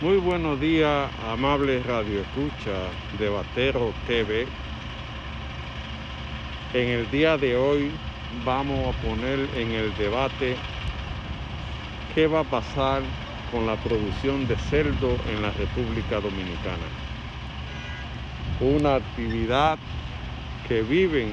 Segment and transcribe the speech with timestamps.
[0.00, 4.46] Muy buenos días, amables Radio Escucha de Batero TV.
[6.72, 7.90] En el día de hoy
[8.44, 10.54] vamos a poner en el debate
[12.14, 13.02] qué va a pasar
[13.50, 16.86] con la producción de cerdo en la República Dominicana.
[18.60, 19.80] Una actividad
[20.68, 21.32] que viven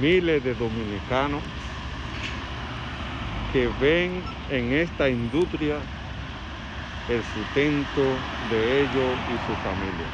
[0.00, 1.42] miles de dominicanos
[3.52, 5.76] que ven en esta industria
[7.08, 8.02] el sustento
[8.50, 10.06] de ellos y su familia.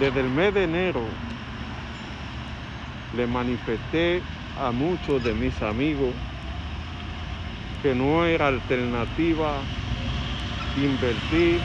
[0.00, 1.02] Desde el mes de enero
[3.16, 4.22] le manifesté
[4.60, 6.12] a muchos de mis amigos
[7.82, 9.58] que no era alternativa
[10.76, 11.60] invertir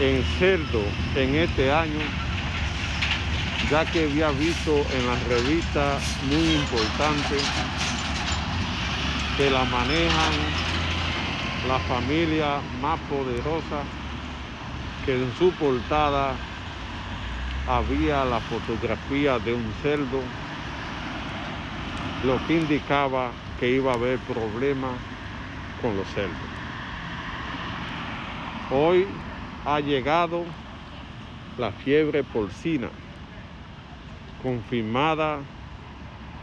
[0.00, 0.82] en cerdo
[1.14, 2.00] en este año,
[3.70, 7.42] ya que había visto en las revistas muy importantes
[9.36, 10.71] que la manejan
[11.66, 13.82] la familia más poderosa
[15.04, 16.34] que en su portada
[17.68, 20.20] había la fotografía de un cerdo,
[22.24, 24.92] lo que indicaba que iba a haber problemas
[25.80, 26.36] con los cerdos.
[28.70, 29.06] Hoy
[29.64, 30.44] ha llegado
[31.58, 32.88] la fiebre porcina,
[34.42, 35.40] confirmada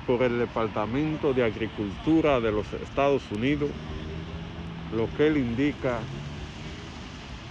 [0.07, 3.69] por el Departamento de Agricultura de los Estados Unidos,
[4.91, 5.99] lo que él indica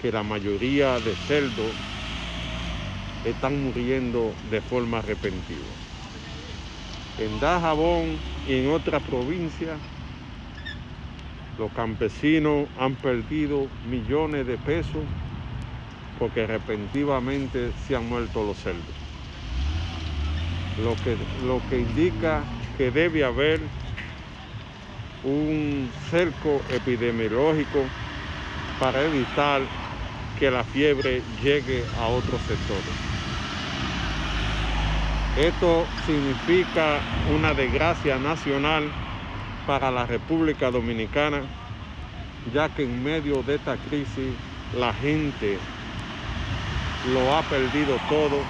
[0.03, 1.73] que la mayoría de cerdos
[3.25, 5.59] están muriendo de forma repentina.
[7.19, 9.79] En Dajabón y en otras provincias,
[11.59, 15.03] los campesinos han perdido millones de pesos
[16.19, 18.85] porque repentinamente se han muerto los cerdos.
[20.85, 22.45] Lo que, lo que indica
[22.77, 23.61] que debe haber
[25.25, 27.85] un cerco epidemiológico
[28.79, 29.63] para evitar
[30.39, 33.09] que la fiebre llegue a otros sectores.
[35.37, 37.01] Esto significa
[37.35, 38.91] una desgracia nacional
[39.67, 41.43] para la República Dominicana,
[42.53, 44.33] ya que en medio de esta crisis
[44.79, 45.59] la gente
[47.13, 48.41] lo ha perdido todo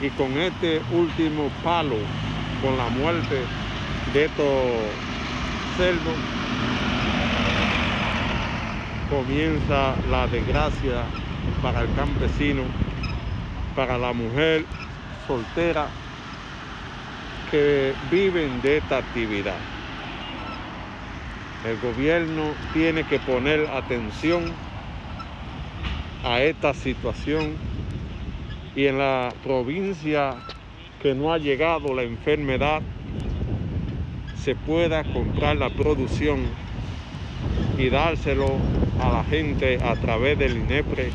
[0.00, 1.96] y con este último palo,
[2.60, 3.42] con la muerte
[4.12, 4.46] de estos
[5.76, 6.14] cerdos,
[9.08, 11.04] comienza la desgracia
[11.62, 12.62] para el campesino,
[13.76, 14.64] para la mujer
[15.26, 15.90] solteras
[17.50, 19.58] que viven de esta actividad.
[21.66, 24.42] El gobierno tiene que poner atención
[26.24, 27.56] a esta situación
[28.74, 30.34] y en la provincia
[31.02, 32.82] que no ha llegado la enfermedad
[34.42, 36.40] se pueda comprar la producción
[37.78, 38.56] y dárselo
[38.98, 41.10] a la gente a través del INEPRE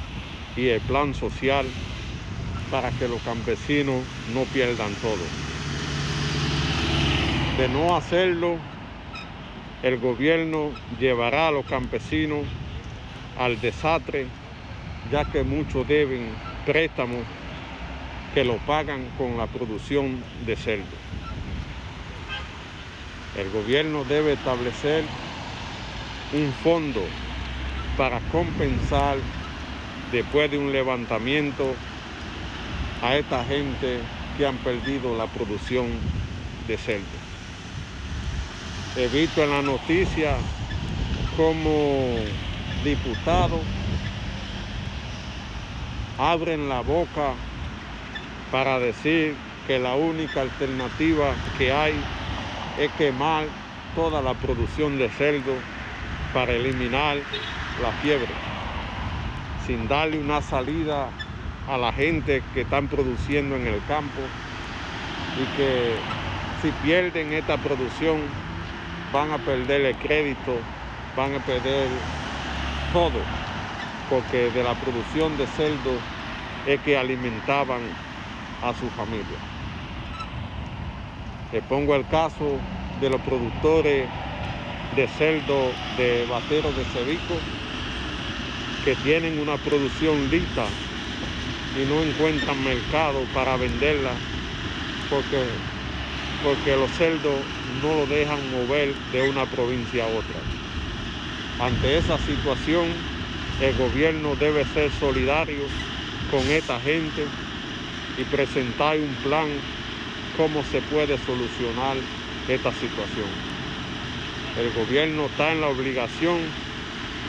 [0.55, 1.65] y el plan social
[2.71, 4.01] para que los campesinos
[4.33, 5.25] no pierdan todo.
[7.57, 8.57] De no hacerlo,
[9.83, 12.45] el gobierno llevará a los campesinos
[13.37, 14.27] al desastre,
[15.11, 16.29] ya que muchos deben
[16.65, 17.23] préstamos
[18.33, 21.06] que lo pagan con la producción de cerdo.
[23.37, 25.03] El gobierno debe establecer
[26.33, 27.01] un fondo
[27.95, 29.17] para compensar
[30.11, 31.75] después de un levantamiento
[33.03, 33.99] a esta gente
[34.37, 35.87] que han perdido la producción
[36.67, 37.05] de cerdo.
[38.95, 40.37] He visto en la noticia
[41.35, 42.15] como
[42.83, 43.61] diputados
[46.17, 47.33] abren la boca
[48.51, 49.35] para decir
[49.67, 51.93] que la única alternativa que hay
[52.77, 53.45] es quemar
[53.95, 55.55] toda la producción de cerdo
[56.33, 57.17] para eliminar
[57.81, 58.27] la fiebre,
[59.65, 61.09] sin darle una salida
[61.67, 64.21] a la gente que están produciendo en el campo
[65.41, 65.95] y que
[66.61, 68.21] si pierden esta producción
[69.11, 70.57] van a perder el crédito,
[71.15, 71.89] van a perder
[72.93, 73.19] todo,
[74.09, 75.93] porque de la producción de cerdo
[76.67, 77.81] es que alimentaban
[78.63, 79.56] a su familia.
[81.51, 82.59] Le pongo el caso
[82.99, 84.09] de los productores
[84.95, 87.35] de cerdo de batero de cevico
[88.83, 90.65] que tienen una producción lista
[91.75, 94.13] y no encuentran mercado para venderla
[95.09, 95.43] porque,
[96.43, 97.35] porque los cerdos
[97.81, 100.39] no lo dejan mover de una provincia a otra.
[101.59, 102.93] Ante esa situación,
[103.61, 105.63] el gobierno debe ser solidario
[106.29, 107.25] con esta gente
[108.17, 109.49] y presentar un plan
[110.37, 111.97] cómo se puede solucionar
[112.47, 113.27] esta situación.
[114.57, 116.37] El gobierno está en la obligación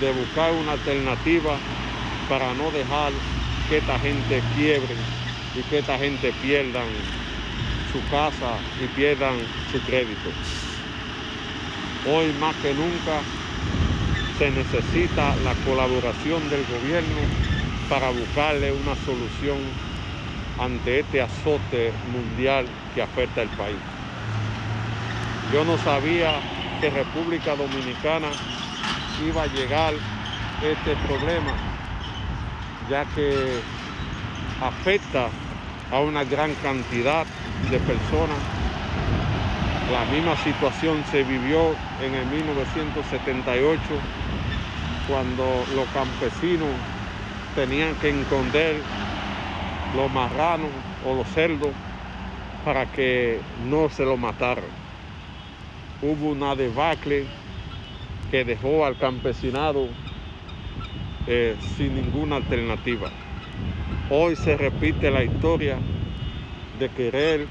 [0.01, 1.57] de buscar una alternativa
[2.29, 3.13] para no dejar
[3.69, 4.95] que esta gente quiebre
[5.57, 6.87] y que esta gente pierdan
[7.93, 9.39] su casa y pierdan
[9.73, 10.31] su crédito.
[12.07, 13.21] Hoy más que nunca
[14.39, 17.21] se necesita la colaboración del gobierno
[17.89, 19.88] para buscarle una solución
[20.59, 23.79] ante este azote mundial que afecta al país.
[25.53, 26.33] Yo no sabía
[26.81, 28.29] que República Dominicana
[29.27, 29.95] iba a llegar
[30.63, 31.53] este problema,
[32.91, 33.61] ya que
[34.61, 35.29] afecta
[35.91, 37.27] a una gran cantidad
[37.71, 38.39] de personas.
[39.93, 43.81] La misma situación se vivió en el 1978,
[45.09, 46.69] cuando los campesinos
[47.55, 48.83] tenían que esconder
[49.95, 50.71] los marranos
[51.07, 51.71] o los cerdos
[52.65, 54.65] para que no se lo mataran.
[56.03, 57.25] Hubo una debacle
[58.31, 59.89] que dejó al campesinado
[61.27, 63.11] eh, sin ninguna alternativa.
[64.11, 65.79] Hoy se repite la historia
[66.79, 67.47] de querer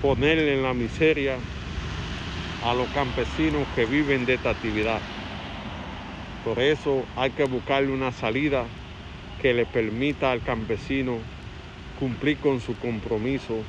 [0.00, 1.36] ponerle en la miseria
[2.64, 5.00] a los campesinos que viven de esta actividad.
[6.44, 8.64] Por eso hay que buscarle una salida
[9.40, 11.18] que le permita al campesino
[11.98, 13.62] cumplir con su compromiso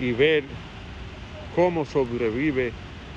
[0.00, 0.44] y ver
[1.54, 2.72] cómo sobrevive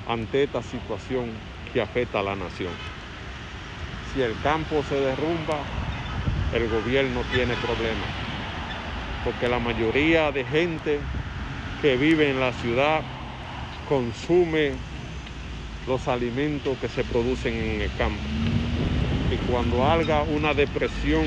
[0.08, 1.26] ante esta situación
[1.72, 2.72] que afecta a la nación.
[4.12, 5.58] Si el campo se derrumba,
[6.52, 8.10] el gobierno tiene problemas,
[9.24, 10.98] porque la mayoría de gente
[11.80, 13.02] que vive en la ciudad
[13.88, 14.72] consume
[15.86, 18.51] los alimentos que se producen en el campo.
[19.32, 21.24] Y cuando haga una depresión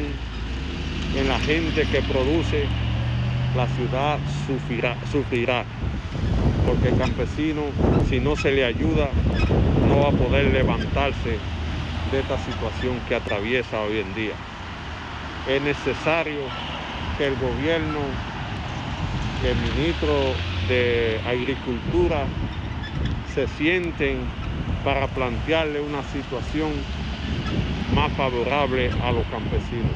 [1.16, 2.68] en la gente que produce,
[3.56, 5.66] la ciudad sufrirá, sufrirá.
[6.68, 7.63] Porque el campesino,
[8.10, 9.10] si no se le ayuda,
[9.88, 11.38] no va a poder levantarse
[12.12, 14.36] de esta situación que atraviesa hoy en día
[15.48, 16.42] es necesario
[17.18, 18.00] que el gobierno,
[19.44, 20.34] el ministro
[20.68, 22.25] de Agricultura
[23.34, 24.18] se sienten
[24.84, 26.72] para plantearle una situación
[27.95, 29.92] más favorable a los campesinos.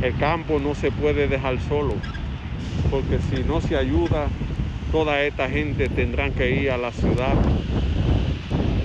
[0.00, 1.92] El campo no se puede dejar solo,
[2.90, 4.28] porque si no se ayuda,
[4.90, 7.34] toda esta gente tendrá que ir a la ciudad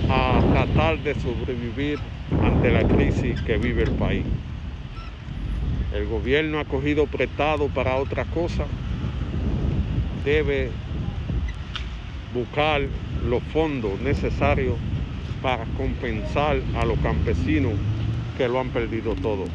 [0.09, 1.99] a tratar de sobrevivir
[2.43, 4.25] ante la crisis que vive el país
[5.93, 8.65] el gobierno ha cogido prestado para otra cosa,
[10.25, 10.71] debe
[12.33, 12.81] buscar
[13.29, 14.75] los fondos necesarios
[15.43, 17.73] para compensar a los campesinos
[18.37, 19.45] que lo han perdido todo.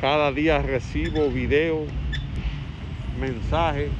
[0.00, 1.88] Cada día recibo videos,
[3.20, 3.90] mensajes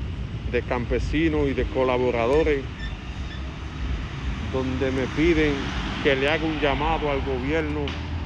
[0.52, 2.62] de campesinos y de colaboradores
[4.52, 5.52] donde me piden
[6.02, 7.81] que le haga un llamado al gobierno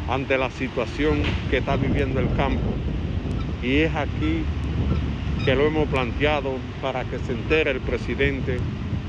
[0.09, 2.75] ante la situación que está viviendo el campo.
[3.62, 4.44] Y es aquí
[5.44, 8.59] que lo hemos planteado para que se entere el presidente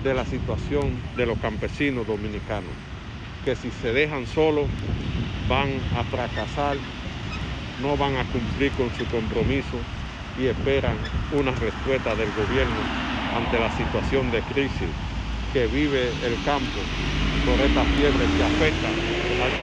[0.03, 2.71] de la situación de los campesinos dominicanos,
[3.43, 4.69] que si se dejan solos
[5.49, 6.77] van a fracasar,
[7.81, 9.77] no van a cumplir con su compromiso
[10.37, 10.97] y esperan
[11.31, 12.83] una respuesta del gobierno
[13.35, 14.89] ante la situación de crisis
[15.51, 16.79] que vive el campo
[17.45, 18.93] por esta fiebre que afecta